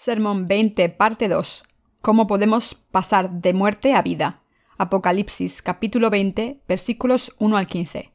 [0.00, 1.64] Sermón 20, parte 2.
[2.02, 4.44] ¿Cómo podemos pasar de muerte a vida?
[4.76, 8.12] Apocalipsis capítulo 20, versículos 1 al 15.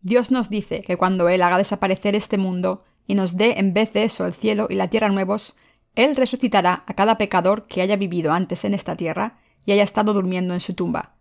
[0.00, 3.92] Dios nos dice que cuando Él haga desaparecer este mundo y nos dé en vez
[3.92, 5.56] de eso el cielo y la tierra nuevos,
[5.94, 10.14] Él resucitará a cada pecador que haya vivido antes en esta tierra y haya estado
[10.14, 11.16] durmiendo en su tumba.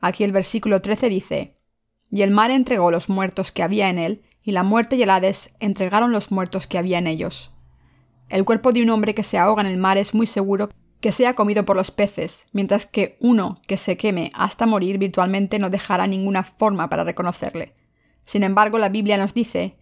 [0.00, 1.56] Aquí el versículo 13 dice,
[2.10, 5.08] Y el mar entregó los muertos que había en él, y la muerte y el
[5.08, 7.52] Hades entregaron los muertos que había en ellos
[8.28, 11.12] el cuerpo de un hombre que se ahoga en el mar es muy seguro que
[11.12, 15.70] sea comido por los peces, mientras que uno que se queme hasta morir virtualmente no
[15.70, 17.74] dejará ninguna forma para reconocerle.
[18.24, 19.78] Sin embargo, la Biblia nos dice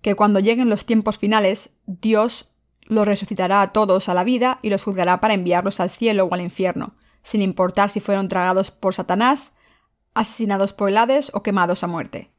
[0.00, 2.54] que cuando lleguen los tiempos finales, Dios
[2.84, 6.32] los resucitará a todos a la vida y los juzgará para enviarlos al cielo o
[6.32, 9.54] al infierno, sin importar si fueron tragados por Satanás,
[10.14, 12.30] asesinados por el Hades o quemados a muerte.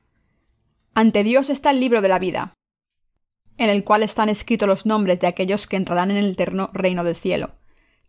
[0.93, 2.56] Ante Dios está el libro de la vida,
[3.57, 7.03] en el cual están escritos los nombres de aquellos que entrarán en el eterno reino
[7.03, 7.55] del cielo.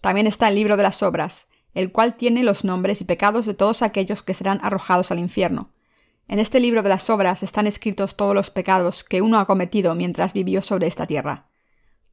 [0.01, 3.55] También está el libro de las obras, el cual tiene los nombres y pecados de
[3.55, 5.71] todos aquellos que serán arrojados al infierno.
[6.27, 9.95] En este libro de las obras están escritos todos los pecados que uno ha cometido
[9.95, 11.49] mientras vivió sobre esta tierra.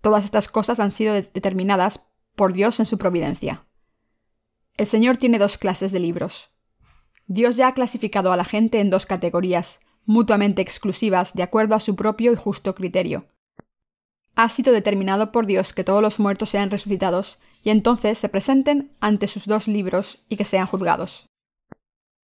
[0.01, 3.65] Todas estas cosas han sido determinadas por Dios en su providencia.
[4.77, 6.51] El Señor tiene dos clases de libros.
[7.27, 11.79] Dios ya ha clasificado a la gente en dos categorías, mutuamente exclusivas de acuerdo a
[11.79, 13.25] su propio y justo criterio.
[14.35, 18.91] Ha sido determinado por Dios que todos los muertos sean resucitados y entonces se presenten
[18.99, 21.25] ante sus dos libros y que sean juzgados.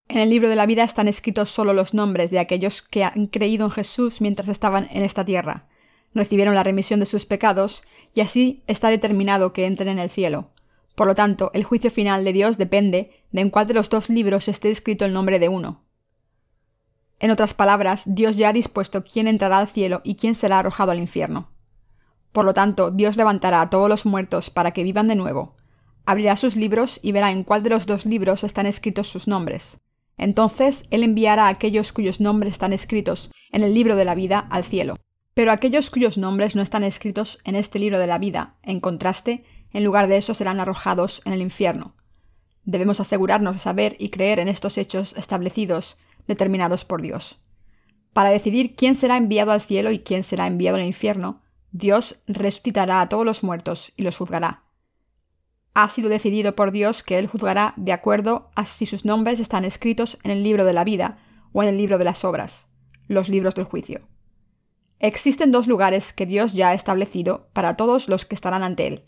[0.08, 3.28] En el libro de la vida están escritos solo los nombres de aquellos que han
[3.28, 5.68] creído en Jesús mientras estaban en esta tierra,
[6.14, 7.82] recibieron la remisión de sus pecados
[8.14, 10.50] y así está determinado que entren en el cielo.
[10.94, 14.10] Por lo tanto, el juicio final de Dios depende de en cuál de los dos
[14.10, 15.82] libros esté escrito el nombre de uno.
[17.22, 20.90] En otras palabras, Dios ya ha dispuesto quién entrará al cielo y quién será arrojado
[20.90, 21.52] al infierno.
[22.32, 25.54] Por lo tanto, Dios levantará a todos los muertos para que vivan de nuevo.
[26.04, 29.80] Abrirá sus libros y verá en cuál de los dos libros están escritos sus nombres.
[30.18, 34.40] Entonces Él enviará a aquellos cuyos nombres están escritos en el libro de la vida
[34.50, 34.96] al cielo.
[35.32, 39.44] Pero aquellos cuyos nombres no están escritos en este libro de la vida, en contraste,
[39.72, 41.94] en lugar de eso serán arrojados en el infierno.
[42.64, 47.38] Debemos asegurarnos de saber y creer en estos hechos establecidos determinados por Dios.
[48.12, 53.00] Para decidir quién será enviado al cielo y quién será enviado al infierno, Dios resucitará
[53.00, 54.64] a todos los muertos y los juzgará.
[55.74, 59.64] Ha sido decidido por Dios que Él juzgará de acuerdo a si sus nombres están
[59.64, 61.16] escritos en el libro de la vida
[61.52, 62.68] o en el libro de las obras,
[63.08, 64.02] los libros del juicio.
[64.98, 69.04] Existen dos lugares que Dios ya ha establecido para todos los que estarán ante Él.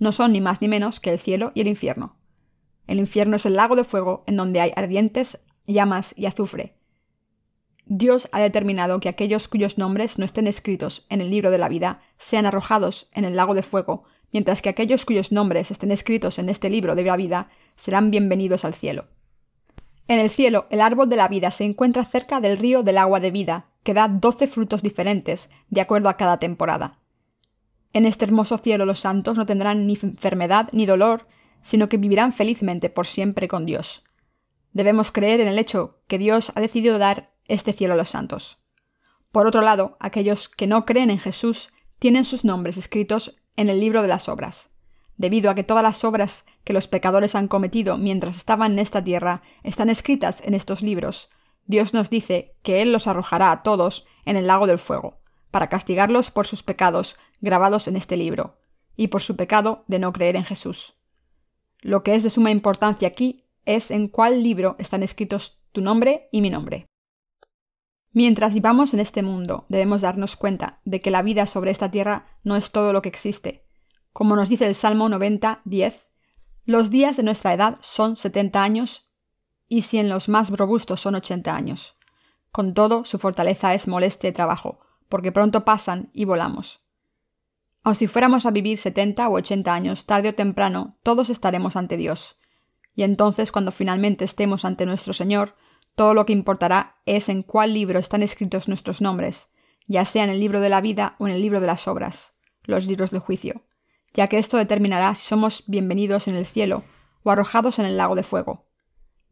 [0.00, 2.16] No son ni más ni menos que el cielo y el infierno.
[2.88, 6.74] El infierno es el lago de fuego en donde hay ardientes llamas y azufre.
[7.86, 11.68] Dios ha determinado que aquellos cuyos nombres no estén escritos en el libro de la
[11.68, 16.38] vida sean arrojados en el lago de fuego, mientras que aquellos cuyos nombres estén escritos
[16.38, 19.06] en este libro de la vida serán bienvenidos al cielo.
[20.08, 23.20] En el cielo, el árbol de la vida se encuentra cerca del río del agua
[23.20, 26.98] de vida, que da doce frutos diferentes, de acuerdo a cada temporada.
[27.92, 31.26] En este hermoso cielo los santos no tendrán ni enfermedad ni dolor,
[31.62, 34.03] sino que vivirán felizmente por siempre con Dios.
[34.74, 38.58] Debemos creer en el hecho que Dios ha decidido dar este cielo a los santos.
[39.30, 41.70] Por otro lado, aquellos que no creen en Jesús
[42.00, 44.72] tienen sus nombres escritos en el libro de las obras.
[45.16, 49.02] Debido a que todas las obras que los pecadores han cometido mientras estaban en esta
[49.02, 51.30] tierra están escritas en estos libros,
[51.66, 55.20] Dios nos dice que Él los arrojará a todos en el lago del fuego,
[55.52, 58.58] para castigarlos por sus pecados grabados en este libro,
[58.96, 60.94] y por su pecado de no creer en Jesús.
[61.80, 66.28] Lo que es de suma importancia aquí es en cuál libro están escritos tu nombre
[66.32, 66.86] y mi nombre.
[68.12, 72.38] Mientras vivamos en este mundo, debemos darnos cuenta de que la vida sobre esta tierra
[72.44, 73.66] no es todo lo que existe.
[74.12, 76.08] Como nos dice el Salmo 90, 10,
[76.64, 79.10] los días de nuestra edad son 70 años
[79.68, 81.98] y si en los más robustos son 80 años.
[82.52, 84.78] Con todo, su fortaleza es molestia y trabajo,
[85.08, 86.82] porque pronto pasan y volamos.
[87.82, 91.96] Aun si fuéramos a vivir 70 o 80 años, tarde o temprano, todos estaremos ante
[91.96, 92.38] Dios.
[92.94, 95.56] Y entonces, cuando finalmente estemos ante nuestro Señor,
[95.94, 99.52] todo lo que importará es en cuál libro están escritos nuestros nombres,
[99.86, 102.36] ya sea en el libro de la vida o en el libro de las obras,
[102.62, 103.62] los libros del juicio,
[104.12, 106.84] ya que esto determinará si somos bienvenidos en el cielo
[107.22, 108.66] o arrojados en el lago de fuego.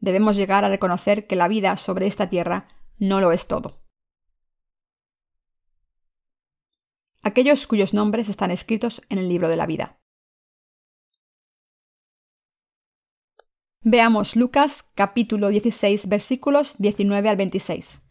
[0.00, 2.67] Debemos llegar a reconocer que la vida sobre esta tierra
[2.99, 3.81] no lo es todo.
[7.23, 10.00] Aquellos cuyos nombres están escritos en el libro de la vida.
[13.84, 18.02] Veamos Lucas capítulo 16 versículos 19 al 26.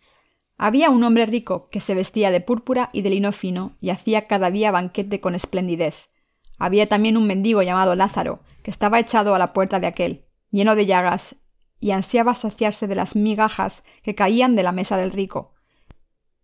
[0.57, 4.27] Había un hombre rico que se vestía de púrpura y de lino fino y hacía
[4.27, 6.09] cada día banquete con esplendidez.
[6.57, 10.75] Había también un mendigo llamado Lázaro, que estaba echado a la puerta de aquel, lleno
[10.75, 11.37] de llagas,
[11.79, 15.53] y ansiaba saciarse de las migajas que caían de la mesa del rico.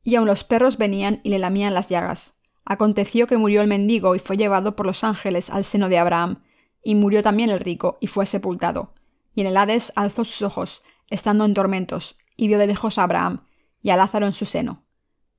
[0.06, 2.36] Y aun los perros venían y le lamían las llagas.
[2.64, 6.44] Aconteció que murió el mendigo y fue llevado por los ángeles al seno de Abraham,
[6.82, 8.94] y murió también el rico y fue sepultado.
[9.38, 10.82] Y en el Hades alzó sus ojos,
[11.12, 13.44] estando en tormentos, y vio de lejos a Abraham,
[13.84, 14.84] y a Lázaro en su seno.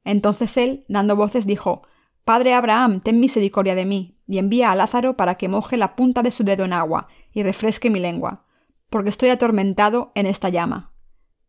[0.05, 1.83] Entonces él, dando voces, dijo
[2.25, 6.23] Padre Abraham, ten misericordia de mí, y envía a Lázaro para que moje la punta
[6.23, 8.45] de su dedo en agua, y refresque mi lengua,
[8.89, 10.95] porque estoy atormentado en esta llama.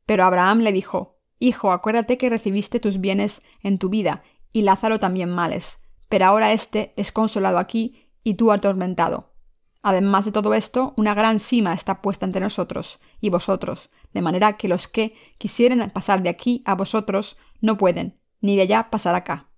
[0.07, 4.99] Pero Abraham le dijo Hijo, acuérdate que recibiste tus bienes en tu vida, y Lázaro
[4.99, 9.35] también males, pero ahora éste es consolado aquí y tú atormentado.
[9.81, 14.57] Además de todo esto, una gran sima está puesta entre nosotros y vosotros, de manera
[14.57, 19.15] que los que quisieren pasar de aquí a vosotros no pueden, ni de allá pasar
[19.15, 19.49] acá.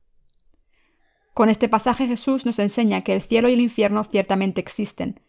[1.34, 5.22] Con este pasaje Jesús nos enseña que el cielo y el infierno ciertamente existen.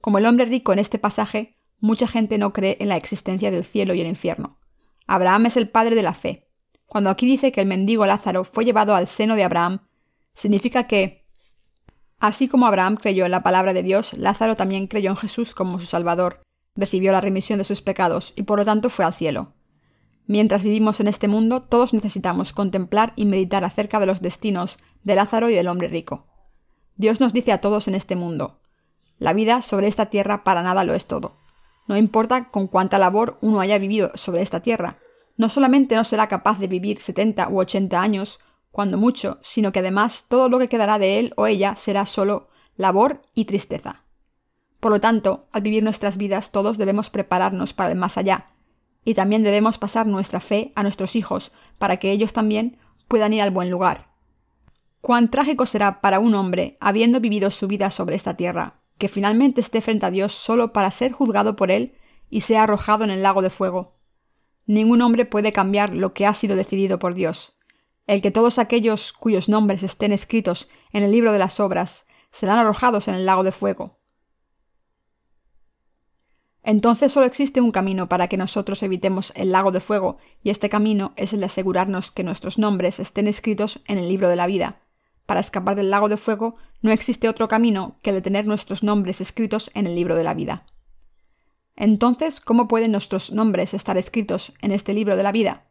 [0.00, 3.64] Como el hombre rico en este pasaje, mucha gente no cree en la existencia del
[3.64, 4.58] cielo y el infierno.
[5.06, 6.50] Abraham es el padre de la fe,
[6.90, 9.86] cuando aquí dice que el mendigo Lázaro fue llevado al seno de Abraham,
[10.34, 11.19] significa que,
[12.20, 15.80] así como Abraham creyó en la palabra de Dios, Lázaro también creyó en Jesús como
[15.80, 16.42] su Salvador,
[16.76, 19.54] recibió la remisión de sus pecados y por lo tanto fue al cielo.
[20.26, 25.16] Mientras vivimos en este mundo, todos necesitamos contemplar y meditar acerca de los destinos de
[25.16, 26.26] Lázaro y del hombre rico.
[26.96, 28.60] Dios nos dice a todos en este mundo,
[29.18, 31.36] la vida sobre esta tierra para nada lo es todo.
[31.88, 34.98] No importa con cuánta labor uno haya vivido sobre esta tierra,
[35.36, 38.40] no solamente no será capaz de vivir 70 u 80 años,
[38.72, 42.48] cuando mucho, sino que además todo lo que quedará de él o ella será solo
[42.76, 44.04] labor y tristeza.
[44.80, 48.46] Por lo tanto, al vivir nuestras vidas todos debemos prepararnos para el más allá,
[49.04, 52.78] y también debemos pasar nuestra fe a nuestros hijos, para que ellos también
[53.08, 54.08] puedan ir al buen lugar.
[55.00, 59.60] Cuán trágico será para un hombre, habiendo vivido su vida sobre esta tierra, que finalmente
[59.60, 61.94] esté frente a Dios solo para ser juzgado por él
[62.28, 63.96] y sea arrojado en el lago de fuego.
[64.66, 67.54] Ningún hombre puede cambiar lo que ha sido decidido por Dios.
[68.10, 72.58] El que todos aquellos cuyos nombres estén escritos en el libro de las obras serán
[72.58, 74.00] arrojados en el lago de fuego.
[76.64, 80.68] Entonces solo existe un camino para que nosotros evitemos el lago de fuego, y este
[80.68, 84.48] camino es el de asegurarnos que nuestros nombres estén escritos en el libro de la
[84.48, 84.80] vida.
[85.24, 88.82] Para escapar del lago de fuego no existe otro camino que el de tener nuestros
[88.82, 90.66] nombres escritos en el libro de la vida.
[91.76, 95.69] Entonces, ¿cómo pueden nuestros nombres estar escritos en este libro de la vida?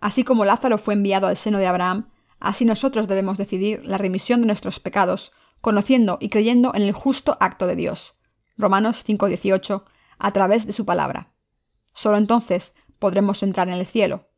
[0.00, 4.40] Así como Lázaro fue enviado al seno de Abraham, así nosotros debemos decidir la remisión
[4.40, 8.14] de nuestros pecados, conociendo y creyendo en el justo acto de Dios.
[8.56, 9.84] Romanos 5:18,
[10.18, 11.32] a través de su palabra.
[11.92, 14.28] Solo entonces podremos entrar en el cielo.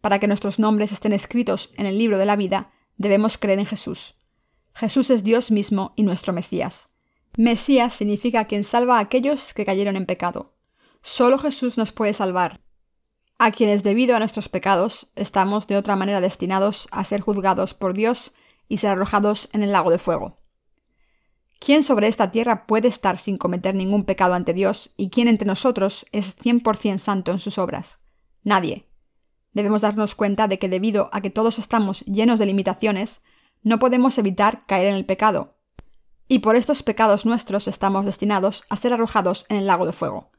[0.00, 3.66] Para que nuestros nombres estén escritos en el libro de la vida, debemos creer en
[3.66, 4.16] Jesús.
[4.74, 6.90] Jesús es Dios mismo y nuestro Mesías.
[7.36, 10.54] Mesías significa quien salva a aquellos que cayeron en pecado.
[11.02, 12.63] Solo Jesús nos puede salvar.
[13.38, 17.92] A quienes debido a nuestros pecados estamos de otra manera destinados a ser juzgados por
[17.92, 18.32] Dios
[18.68, 20.38] y ser arrojados en el lago de fuego.
[21.58, 25.46] ¿Quién sobre esta tierra puede estar sin cometer ningún pecado ante Dios y quién entre
[25.46, 28.00] nosotros es 100% santo en sus obras?
[28.42, 28.86] Nadie.
[29.52, 33.22] Debemos darnos cuenta de que debido a que todos estamos llenos de limitaciones,
[33.62, 35.56] no podemos evitar caer en el pecado,
[36.28, 40.30] y por estos pecados nuestros estamos destinados a ser arrojados en el lago de fuego.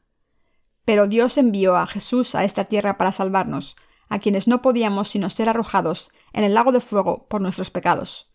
[0.86, 3.76] Pero Dios envió a Jesús a esta tierra para salvarnos,
[4.08, 8.32] a quienes no podíamos sino ser arrojados en el lago de fuego por nuestros pecados.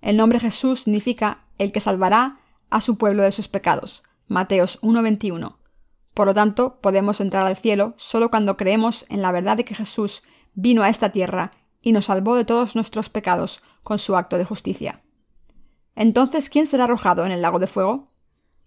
[0.00, 2.40] El nombre Jesús significa el que salvará
[2.70, 4.02] a su pueblo de sus pecados.
[4.26, 5.58] Mateos 1:21.
[6.12, 9.74] Por lo tanto, podemos entrar al cielo solo cuando creemos en la verdad de que
[9.74, 14.38] Jesús vino a esta tierra y nos salvó de todos nuestros pecados con su acto
[14.38, 15.02] de justicia.
[15.94, 18.12] Entonces, ¿quién será arrojado en el lago de fuego?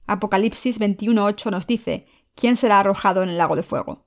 [0.08, 4.06] Apocalipsis 21.8 nos dice, ¿quién será arrojado en el lago de fuego?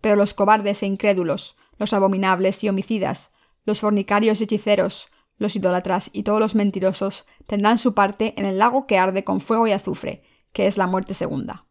[0.00, 3.32] Pero los cobardes e incrédulos, los abominables y homicidas,
[3.64, 8.58] los fornicarios y hechiceros, los idólatras y todos los mentirosos tendrán su parte en el
[8.58, 11.66] lago que arde con fuego y azufre, que es la muerte segunda.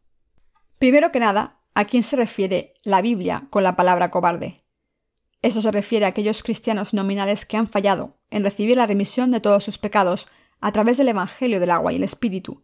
[0.79, 4.65] Primero que nada, ¿a quién se refiere la Biblia con la palabra cobarde?
[5.41, 9.41] Eso se refiere a aquellos cristianos nominales que han fallado en recibir la remisión de
[9.41, 10.27] todos sus pecados
[10.59, 12.61] a través del Evangelio del agua y el Espíritu,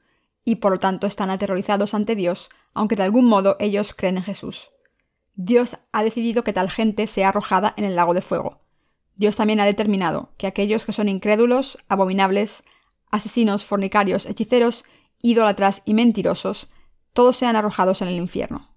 [0.47, 4.23] y por lo tanto están aterrorizados ante Dios, aunque de algún modo ellos creen en
[4.23, 4.69] Jesús.
[5.35, 8.61] Dios ha decidido que tal gente sea arrojada en el lago de fuego.
[9.17, 12.63] Dios también ha determinado que aquellos que son incrédulos, abominables,
[13.11, 14.85] asesinos, fornicarios, hechiceros,
[15.21, 16.69] idólatras y mentirosos,
[17.11, 18.73] todos sean arrojados en el infierno.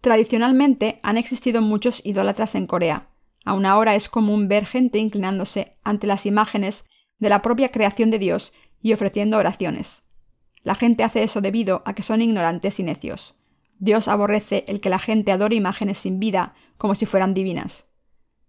[0.00, 3.10] Tradicionalmente han existido muchos idólatras en Corea.
[3.44, 8.18] Aún ahora es común ver gente inclinándose ante las imágenes de la propia creación de
[8.18, 10.09] Dios y ofreciendo oraciones.
[10.62, 13.36] La gente hace eso debido a que son ignorantes y necios.
[13.78, 17.88] Dios aborrece el que la gente adore imágenes sin vida como si fueran divinas.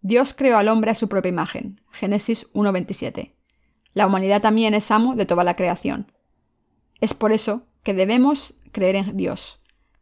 [0.01, 1.79] Dios creó al hombre a su propia imagen.
[1.91, 3.33] Génesis 1.27.
[3.93, 6.11] La humanidad también es amo de toda la creación.
[6.99, 9.59] Es por eso que debemos creer en Dios.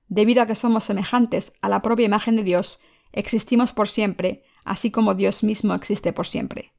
[0.07, 2.79] Debido a que somos semejantes a la propia imagen de Dios,
[3.11, 6.73] existimos por siempre, así como Dios mismo existe por siempre.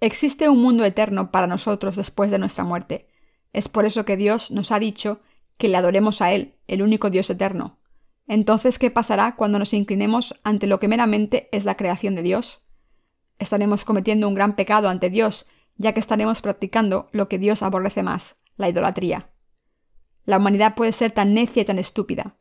[0.00, 3.08] Existe un mundo eterno para nosotros después de nuestra muerte.
[3.54, 5.22] Es por eso que Dios nos ha dicho
[5.56, 7.78] que le adoremos a Él, el único Dios eterno.
[8.26, 12.66] Entonces, ¿qué pasará cuando nos inclinemos ante lo que meramente es la creación de Dios?
[13.38, 15.46] Estaremos cometiendo un gran pecado ante Dios,
[15.76, 19.30] ya que estaremos practicando lo que Dios aborrece más, la idolatría.
[20.24, 22.36] La humanidad puede ser tan necia y tan estúpida.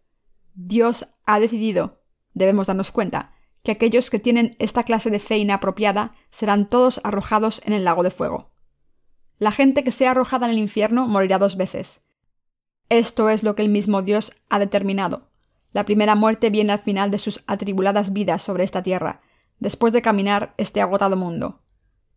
[0.56, 2.02] Dios ha decidido,
[2.34, 7.62] debemos darnos cuenta, que aquellos que tienen esta clase de fe inapropiada serán todos arrojados
[7.66, 8.53] en el lago de fuego.
[9.40, 12.04] La gente que sea arrojada en el infierno morirá dos veces.
[12.90, 15.30] Esto es lo que el mismo Dios ha determinado.
[15.72, 19.22] La primera muerte viene al final de sus atribuladas vidas sobre esta tierra,
[19.60, 21.62] después de caminar este agotado mundo.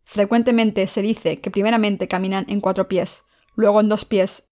[0.03, 3.23] Frecuentemente se dice que primeramente caminan en cuatro pies,
[3.55, 4.51] luego en dos pies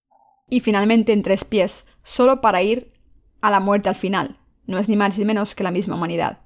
[0.49, 2.91] y finalmente en tres pies, solo para ir
[3.41, 4.37] a la muerte al final.
[4.65, 6.39] No es ni más ni menos que la misma humanidad.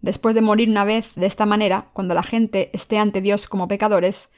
[0.00, 3.66] Después de morir una vez de esta manera, cuando la gente esté ante Dios como
[3.66, 4.30] pecadores,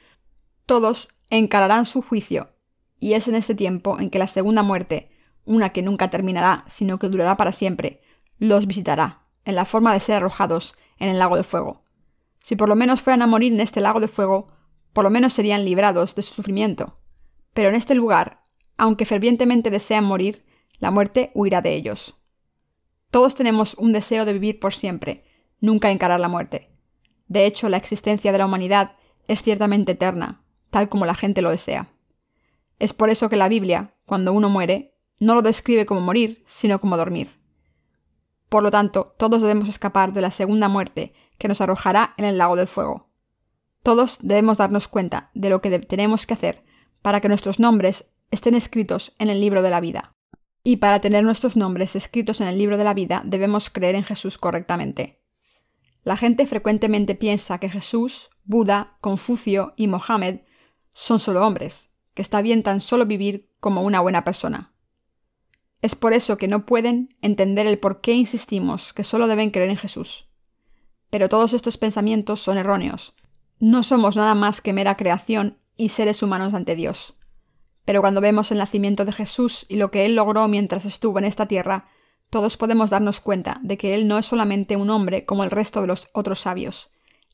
[0.65, 2.51] todos encararán su juicio,
[2.99, 5.09] y es en este tiempo en que la segunda muerte,
[5.45, 8.01] una que nunca terminará, sino que durará para siempre,
[8.37, 11.83] los visitará, en la forma de ser arrojados en el lago de fuego.
[12.39, 14.47] Si por lo menos fueran a morir en este lago de fuego,
[14.93, 16.97] por lo menos serían librados de su sufrimiento.
[17.53, 18.41] Pero en este lugar,
[18.77, 20.45] aunque fervientemente desean morir,
[20.79, 22.17] la muerte huirá de ellos.
[23.09, 25.23] Todos tenemos un deseo de vivir por siempre,
[25.59, 26.71] nunca encarar la muerte.
[27.27, 28.95] De hecho, la existencia de la humanidad
[29.27, 31.89] es ciertamente eterna, tal como la gente lo desea.
[32.79, 36.81] Es por eso que la Biblia, cuando uno muere, no lo describe como morir, sino
[36.81, 37.29] como dormir.
[38.49, 42.39] Por lo tanto, todos debemos escapar de la segunda muerte que nos arrojará en el
[42.39, 43.11] lago del fuego.
[43.83, 46.63] Todos debemos darnos cuenta de lo que tenemos que hacer
[47.01, 50.15] para que nuestros nombres estén escritos en el libro de la vida.
[50.63, 54.03] Y para tener nuestros nombres escritos en el libro de la vida debemos creer en
[54.03, 55.21] Jesús correctamente.
[56.03, 60.41] La gente frecuentemente piensa que Jesús, Buda, Confucio y Mohammed
[60.93, 64.73] son solo hombres, que está bien tan solo vivir como una buena persona.
[65.81, 69.69] Es por eso que no pueden entender el por qué insistimos que solo deben creer
[69.69, 70.29] en Jesús.
[71.09, 73.15] Pero todos estos pensamientos son erróneos.
[73.59, 77.15] No somos nada más que mera creación y seres humanos ante Dios.
[77.85, 81.25] Pero cuando vemos el nacimiento de Jesús y lo que Él logró mientras estuvo en
[81.25, 81.87] esta tierra,
[82.29, 85.81] todos podemos darnos cuenta de que Él no es solamente un hombre como el resto
[85.81, 86.91] de los otros sabios.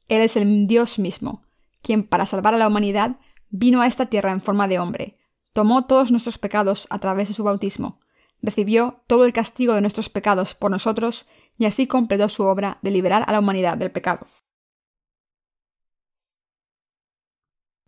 [0.07, 1.43] Él es el Dios mismo,
[1.81, 3.17] quien para salvar a la humanidad
[3.49, 5.17] vino a esta tierra en forma de hombre,
[5.53, 7.99] tomó todos nuestros pecados a través de su bautismo,
[8.41, 11.25] recibió todo el castigo de nuestros pecados por nosotros
[11.57, 14.27] y así completó su obra de liberar a la humanidad del pecado.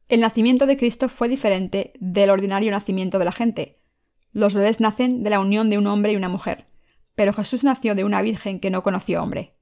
[0.08, 3.76] El nacimiento de Cristo fue diferente del ordinario nacimiento de la gente.
[4.32, 6.66] Los bebés nacen de la unión de un hombre y una mujer,
[7.14, 9.56] pero Jesús nació de una virgen que no conoció hombre.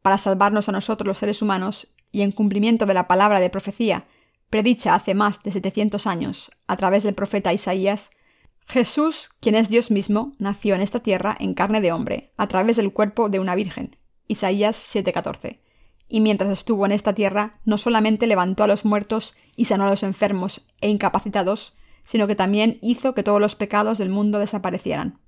[0.00, 4.06] Para salvarnos a nosotros los seres humanos, y en cumplimiento de la palabra de profecía
[4.50, 8.10] predicha hace más de 700 años a través del profeta Isaías,
[8.66, 12.76] Jesús, quien es Dios mismo, nació en esta tierra en carne de hombre, a través
[12.76, 13.96] del cuerpo de una virgen.
[14.26, 15.60] Isaías 7:14.
[16.08, 19.90] Y mientras estuvo en esta tierra, no solamente levantó a los muertos y sanó a
[19.90, 25.20] los enfermos e incapacitados, sino que también hizo que todos los pecados del mundo desaparecieran.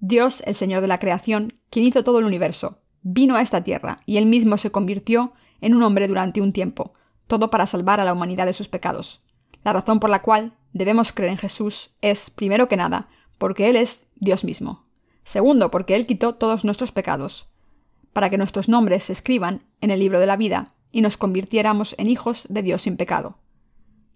[0.00, 4.00] Dios, el Señor de la creación, quien hizo todo el universo, vino a esta tierra
[4.06, 6.92] y él mismo se convirtió en un hombre durante un tiempo,
[7.28, 9.22] todo para salvar a la humanidad de sus pecados.
[9.62, 13.08] La razón por la cual debemos creer en Jesús es, primero que nada,
[13.38, 14.84] porque Él es Dios mismo.
[15.22, 17.48] Segundo, porque Él quitó todos nuestros pecados,
[18.12, 21.94] para que nuestros nombres se escriban en el libro de la vida y nos convirtiéramos
[21.98, 23.36] en hijos de Dios sin pecado.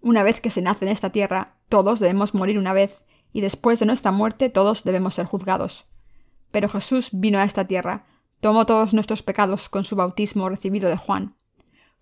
[0.01, 3.79] Una vez que se nace en esta tierra, todos debemos morir una vez, y después
[3.79, 5.87] de nuestra muerte todos debemos ser juzgados.
[6.51, 8.07] Pero Jesús vino a esta tierra,
[8.41, 11.37] tomó todos nuestros pecados con su bautismo recibido de Juan,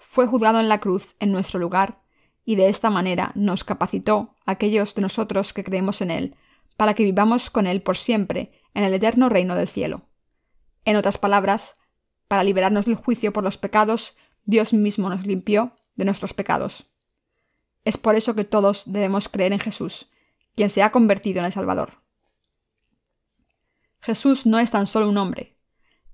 [0.01, 2.01] fue juzgado en la cruz en nuestro lugar,
[2.45, 6.35] y de esta manera nos capacitó, aquellos de nosotros que creemos en Él,
[6.77, 10.09] para que vivamos con Él por siempre en el eterno reino del cielo.
[10.85, 11.77] En otras palabras,
[12.27, 16.87] para liberarnos del juicio por los pecados, Dios mismo nos limpió de nuestros pecados.
[17.85, 20.11] Es por eso que todos debemos creer en Jesús,
[20.57, 22.03] quien se ha convertido en el Salvador.
[24.01, 25.57] Jesús no es tan solo un hombre.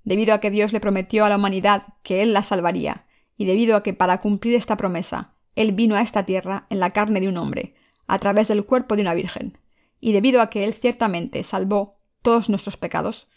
[0.03, 3.06] Debido a que Dios le prometió a la humanidad que Él la salvaría,
[3.37, 6.91] y debido a que para cumplir esta promesa, Él vino a esta tierra en la
[6.91, 7.75] carne de un hombre,
[8.07, 9.57] a través del cuerpo de una virgen,
[9.99, 13.27] y debido a que Él ciertamente salvó todos nuestros pecados,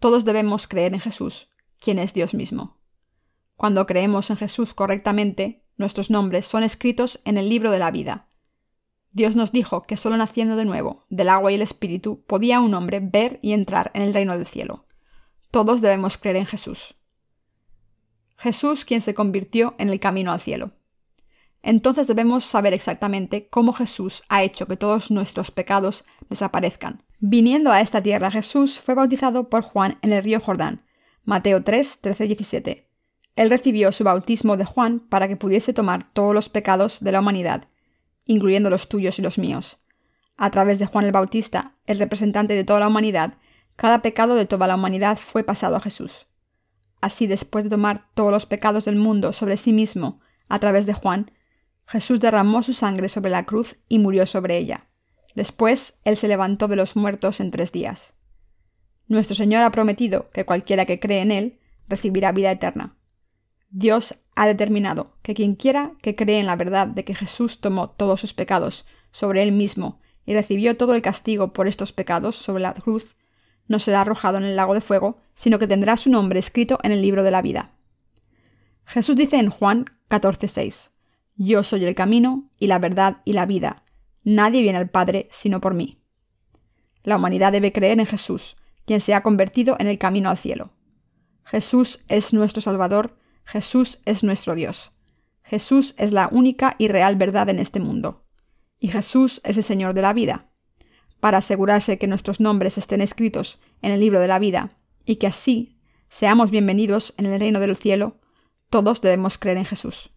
[0.00, 2.78] todos debemos creer en Jesús, quien es Dios mismo.
[3.56, 8.28] Cuando creemos en Jesús correctamente, nuestros nombres son escritos en el libro de la vida.
[9.12, 12.74] Dios nos dijo que solo naciendo de nuevo, del agua y el espíritu, podía un
[12.74, 14.86] hombre ver y entrar en el reino del cielo.
[15.52, 16.96] Todos debemos creer en Jesús.
[18.44, 20.72] Jesús quien se convirtió en el camino al cielo.
[21.62, 27.02] Entonces debemos saber exactamente cómo Jesús ha hecho que todos nuestros pecados desaparezcan.
[27.20, 30.82] Viniendo a esta tierra, Jesús fue bautizado por Juan en el río Jordán.
[31.24, 32.90] Mateo 3, 13, 17.
[33.36, 37.20] Él recibió su bautismo de Juan para que pudiese tomar todos los pecados de la
[37.20, 37.64] humanidad,
[38.26, 39.78] incluyendo los tuyos y los míos.
[40.36, 43.38] A través de Juan el Bautista, el representante de toda la humanidad,
[43.74, 46.26] cada pecado de toda la humanidad fue pasado a Jesús.
[47.04, 50.94] Así, después de tomar todos los pecados del mundo sobre sí mismo, a través de
[50.94, 51.32] Juan,
[51.86, 54.86] Jesús derramó su sangre sobre la cruz y murió sobre ella.
[55.34, 58.14] Después, Él se levantó de los muertos en tres días.
[59.06, 62.96] Nuestro Señor ha prometido que cualquiera que cree en Él recibirá vida eterna.
[63.68, 67.90] Dios ha determinado que quien quiera que cree en la verdad de que Jesús tomó
[67.90, 72.62] todos sus pecados sobre Él mismo y recibió todo el castigo por estos pecados sobre
[72.62, 73.14] la cruz,
[73.68, 76.92] no será arrojado en el lago de fuego, sino que tendrá su nombre escrito en
[76.92, 77.72] el libro de la vida.
[78.84, 80.90] Jesús dice en Juan 14:6,
[81.36, 83.84] Yo soy el camino y la verdad y la vida.
[84.22, 86.00] Nadie viene al Padre sino por mí.
[87.02, 88.56] La humanidad debe creer en Jesús,
[88.86, 90.72] quien se ha convertido en el camino al cielo.
[91.44, 94.92] Jesús es nuestro Salvador, Jesús es nuestro Dios.
[95.42, 98.24] Jesús es la única y real verdad en este mundo.
[98.78, 100.50] Y Jesús es el Señor de la vida.
[101.24, 105.26] Para asegurarse que nuestros nombres estén escritos en el libro de la vida y que
[105.26, 108.18] así seamos bienvenidos en el reino del cielo,
[108.68, 110.10] todos debemos creer en Jesús.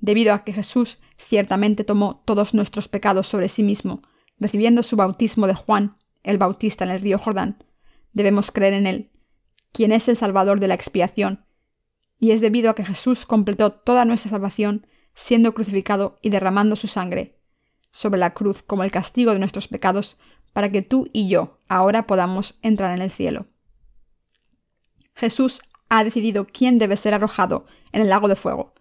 [0.00, 4.02] Debido a que Jesús ciertamente tomó todos nuestros pecados sobre sí mismo,
[4.38, 7.64] recibiendo su bautismo de Juan, el Bautista en el río Jordán,
[8.12, 9.10] debemos creer en Él,
[9.72, 11.46] quien es el Salvador de la expiación,
[12.20, 16.88] y es debido a que Jesús completó toda nuestra salvación siendo crucificado y derramando su
[16.88, 17.38] sangre
[17.94, 20.18] sobre la cruz como el castigo de nuestros pecados,
[20.52, 23.46] para que tú y yo ahora podamos entrar en el cielo.
[25.14, 28.74] Jesús ha decidido quién debe ser arrojado en el lago de fuego,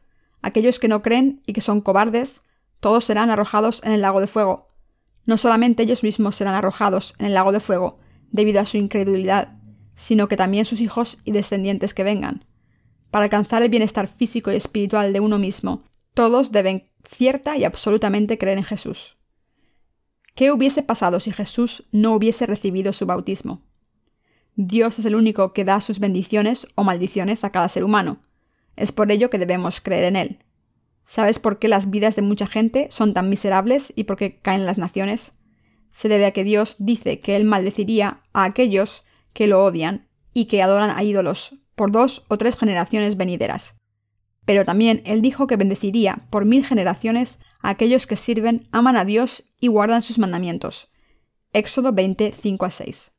[0.44, 2.42] Aquellos que no creen y que son cobardes,
[2.82, 4.68] todos serán arrojados en el lago de fuego.
[5.26, 7.98] No solamente ellos mismos serán arrojados en el lago de fuego
[8.30, 9.54] debido a su incredulidad,
[9.96, 12.44] sino que también sus hijos y descendientes que vengan.
[13.10, 15.82] Para alcanzar el bienestar físico y espiritual de uno mismo,
[16.14, 19.18] todos deben cierta y absolutamente creer en Jesús.
[20.36, 23.62] ¿Qué hubiese pasado si Jesús no hubiese recibido su bautismo?
[24.56, 28.20] Dios es el único que da sus bendiciones o maldiciones a cada ser humano.
[28.76, 30.40] Es por ello que debemos creer en Él.
[31.06, 34.66] ¿Sabes por qué las vidas de mucha gente son tan miserables y por qué caen
[34.66, 35.34] las naciones?
[35.90, 40.46] Se debe a que Dios dice que Él maldeciría a aquellos que lo odian y
[40.46, 43.83] que adoran a ídolos por dos o tres generaciones venideras.
[44.46, 49.06] Pero también Él dijo que bendeciría por mil generaciones a aquellos que sirven, aman a
[49.06, 50.92] Dios y guardan sus mandamientos.
[51.54, 53.12] Éxodo 20, 5 a 6.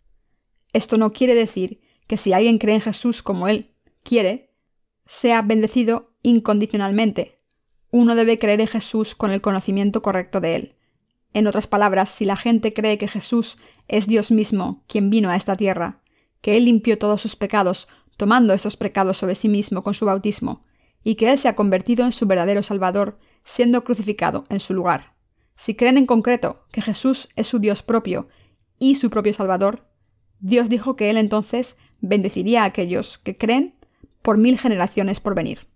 [0.72, 4.54] Esto no quiere decir que si alguien cree en Jesús como Él quiere,
[5.06, 7.36] sea bendecido incondicionalmente.
[7.90, 10.74] Uno debe creer en Jesús con el conocimiento correcto de Él.
[11.32, 13.58] En otras palabras, si la gente cree que Jesús
[13.88, 16.02] es Dios mismo quien vino a esta tierra,
[16.40, 20.64] que Él limpió todos sus pecados, tomando estos pecados sobre sí mismo con su bautismo,
[21.04, 25.14] y que Él se ha convertido en su verdadero Salvador, siendo crucificado en su lugar.
[25.54, 28.26] Si creen en concreto que Jesús es su Dios propio
[28.78, 29.84] y su propio Salvador,
[30.40, 33.78] Dios dijo que Él entonces bendeciría a aquellos que creen
[34.22, 35.68] por mil generaciones por venir.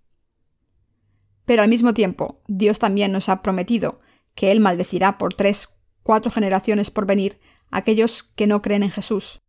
[1.44, 4.00] Pero al mismo tiempo, Dios también nos ha prometido
[4.34, 5.68] que Él maldecirá por tres,
[6.02, 7.38] cuatro generaciones por venir
[7.70, 9.40] a aquellos que no creen en Jesús.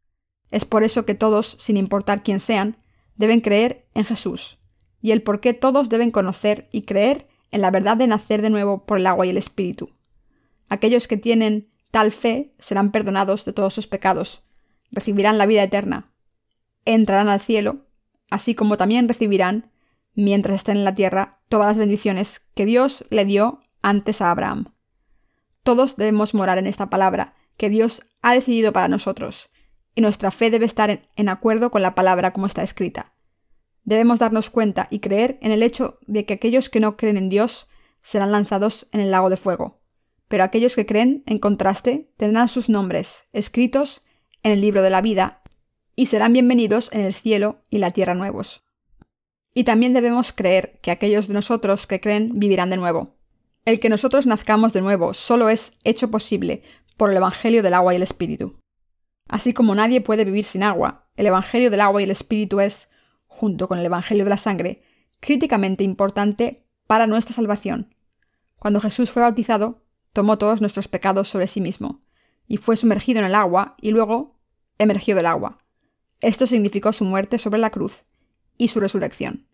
[0.51, 2.77] Es por eso que todos, sin importar quién sean,
[3.15, 4.58] deben creer en Jesús,
[5.01, 8.49] y el por qué todos deben conocer y creer en la verdad de nacer de
[8.49, 9.91] nuevo por el agua y el Espíritu.
[10.67, 14.43] Aquellos que tienen tal fe serán perdonados de todos sus pecados,
[14.91, 16.11] recibirán la vida eterna,
[16.85, 17.89] entrarán al cielo
[18.29, 19.71] así como también recibirán,
[20.15, 24.73] mientras estén en la tierra, todas las bendiciones que Dios le dio antes a Abraham.
[25.63, 29.49] Todos debemos morar en esta palabra que Dios ha decidido para nosotros,
[29.95, 33.13] y nuestra fe debe estar en, acuerdo con la palabra como está escrita.
[33.83, 37.29] Debemos darnos cuenta y creer en el hecho de que aquellos que no creen en
[37.29, 37.67] Dios
[38.03, 39.79] serán lanzados en el lago de fuego,
[40.27, 44.01] pero aquellos que creen, en contraste, tendrán sus nombres escritos
[44.43, 45.41] en el libro de la vida
[45.95, 48.63] y serán bienvenidos en el cielo y la tierra nuevos.
[49.53, 53.17] Y también debemos creer que aquellos de nosotros que creen vivirán de nuevo.
[53.65, 56.63] El que nosotros nazcamos de nuevo solo es hecho posible
[56.95, 58.59] por el Evangelio del agua y el Espíritu.
[59.27, 62.89] Así como nadie puede vivir sin agua, el Evangelio del agua y el Espíritu es,
[63.39, 64.81] junto con el Evangelio de la sangre,
[65.21, 67.95] críticamente importante para nuestra salvación.
[68.57, 72.01] Cuando Jesús fue bautizado, tomó todos nuestros pecados sobre sí mismo,
[72.47, 74.35] y fue sumergido en el agua, y luego
[74.77, 75.59] emergió del agua.
[76.19, 78.03] Esto significó su muerte sobre la cruz
[78.57, 79.47] y su resurrección.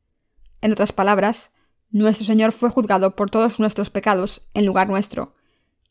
[0.61, 1.51] En otras palabras,
[1.91, 5.35] nuestro Señor fue juzgado por todos nuestros pecados en lugar nuestro,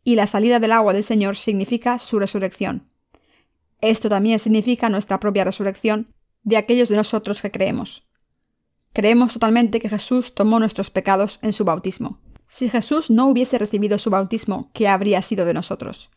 [0.03, 2.89] y la salida del agua del Señor significa su resurrección.
[3.81, 6.14] Esto también significa nuestra propia resurrección
[6.45, 8.07] de aquellos de nosotros que creemos.
[8.93, 12.21] Creemos totalmente que Jesús tomó nuestros pecados en su bautismo.
[12.47, 16.11] Si Jesús no hubiese recibido su bautismo, ¿qué habría sido de nosotros?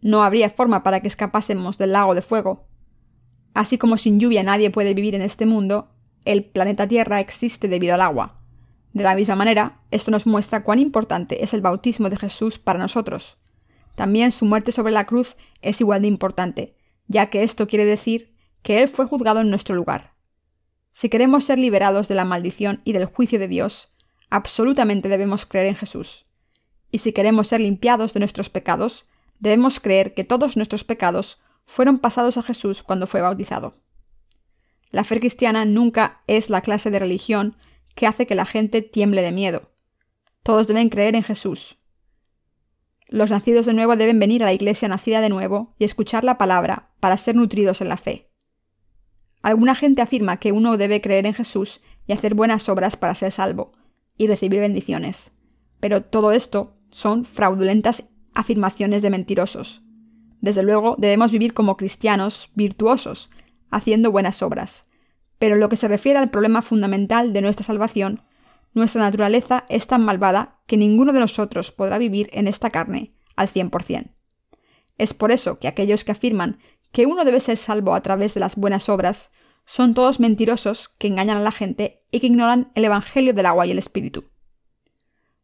[0.00, 2.68] No habría forma para que escapásemos del lago de fuego.
[3.54, 5.88] Así como sin lluvia nadie puede vivir en este mundo,
[6.24, 8.40] el planeta Tierra existe debido al agua.
[8.92, 12.78] De la misma manera, esto nos muestra cuán importante es el bautismo de Jesús para
[12.78, 13.38] nosotros.
[13.96, 16.76] También su muerte sobre la cruz es igual de importante,
[17.08, 18.33] ya que esto quiere decir
[18.64, 20.14] que Él fue juzgado en nuestro lugar.
[20.90, 23.90] Si queremos ser liberados de la maldición y del juicio de Dios,
[24.30, 26.24] absolutamente debemos creer en Jesús.
[26.90, 29.04] Y si queremos ser limpiados de nuestros pecados,
[29.38, 33.76] debemos creer que todos nuestros pecados fueron pasados a Jesús cuando fue bautizado.
[34.90, 37.56] La fe cristiana nunca es la clase de religión
[37.94, 39.72] que hace que la gente tiemble de miedo.
[40.42, 41.76] Todos deben creer en Jesús.
[43.08, 46.38] Los nacidos de nuevo deben venir a la iglesia nacida de nuevo y escuchar la
[46.38, 48.30] palabra para ser nutridos en la fe.
[49.44, 53.30] Alguna gente afirma que uno debe creer en Jesús y hacer buenas obras para ser
[53.30, 53.72] salvo
[54.16, 55.32] y recibir bendiciones.
[55.80, 59.82] Pero todo esto son fraudulentas afirmaciones de mentirosos.
[60.40, 63.28] Desde luego, debemos vivir como cristianos virtuosos,
[63.70, 64.86] haciendo buenas obras.
[65.38, 68.22] Pero en lo que se refiere al problema fundamental de nuestra salvación,
[68.72, 73.48] nuestra naturaleza es tan malvada que ninguno de nosotros podrá vivir en esta carne al
[73.48, 74.10] 100%.
[74.96, 76.60] Es por eso que aquellos que afirman
[76.94, 79.32] que uno debe ser salvo a través de las buenas obras
[79.66, 83.66] son todos mentirosos que engañan a la gente y que ignoran el Evangelio del agua
[83.66, 84.24] y el Espíritu.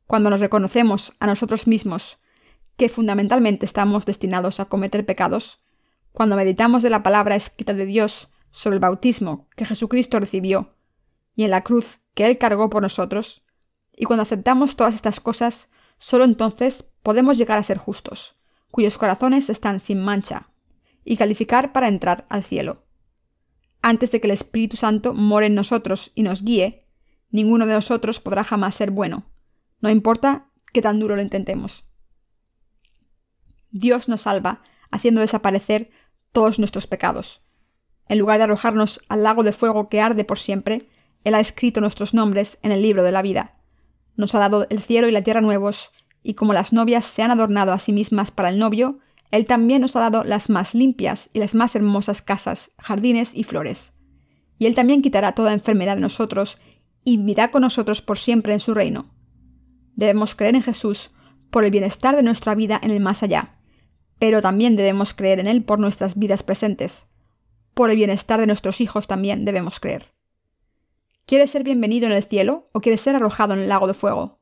[0.07, 2.19] Cuando nos reconocemos a nosotros mismos
[2.77, 5.59] que fundamentalmente estamos destinados a cometer pecados,
[6.13, 10.77] cuando meditamos de la palabra escrita de Dios sobre el bautismo que Jesucristo recibió
[11.35, 13.43] y en la cruz que Él cargó por nosotros,
[13.97, 18.37] y cuando aceptamos todas estas cosas, solo entonces podemos llegar a ser justos,
[18.71, 20.50] cuyos corazones están sin mancha,
[21.05, 22.79] y calificar para entrar al cielo.
[23.83, 26.87] Antes de que el Espíritu Santo more en nosotros y nos guíe,
[27.31, 29.31] ninguno de nosotros podrá jamás ser bueno,
[29.81, 31.85] no importa qué tan duro lo intentemos.
[33.71, 35.91] Dios nos salva haciendo desaparecer
[36.33, 37.43] todos nuestros pecados.
[38.09, 40.89] En lugar de arrojarnos al lago de fuego que arde por siempre,
[41.25, 43.61] Él ha escrito nuestros nombres en el libro de la vida.
[44.17, 47.31] Nos ha dado el cielo y la tierra nuevos, y como las novias se han
[47.31, 48.99] adornado a sí mismas para el novio,
[49.31, 53.45] Él también nos ha dado las más limpias y las más hermosas casas, jardines y
[53.45, 53.93] flores.
[54.59, 56.59] Y Él también quitará toda enfermedad de nosotros
[57.05, 59.15] y vivirá con nosotros por siempre en su reino.
[59.95, 61.13] Debemos creer en Jesús
[61.51, 63.59] por el bienestar de nuestra vida en el más allá,
[64.19, 67.07] pero también debemos creer en Él por nuestras vidas presentes.
[67.75, 70.07] Por el bienestar de nuestros hijos también debemos creer.
[71.25, 74.41] ¿Quieres ser bienvenido en el cielo o quieres ser arrojado en el lago de fuego?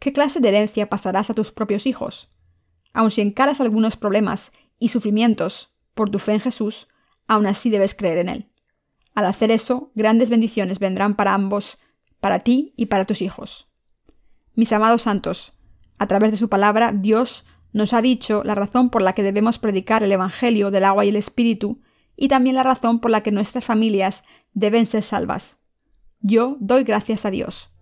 [0.00, 2.33] ¿Qué clase de herencia pasarás a tus propios hijos?
[2.94, 6.88] Aun si encaras algunos problemas y sufrimientos por tu fe en Jesús,
[7.26, 8.48] aún así debes creer en Él.
[9.14, 11.78] Al hacer eso, grandes bendiciones vendrán para ambos,
[12.20, 13.68] para ti y para tus hijos.
[14.54, 15.52] Mis amados santos,
[15.98, 19.58] a través de su palabra, Dios nos ha dicho la razón por la que debemos
[19.58, 21.80] predicar el Evangelio del agua y el Espíritu,
[22.16, 25.58] y también la razón por la que nuestras familias deben ser salvas.
[26.20, 27.73] Yo doy gracias a Dios.